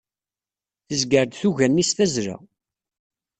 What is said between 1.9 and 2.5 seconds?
tazzla.